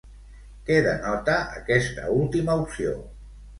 [0.69, 2.99] Què denota aquesta última opció?